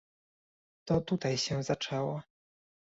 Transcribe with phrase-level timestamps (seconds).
[0.85, 2.21] To tutaj się zaczęło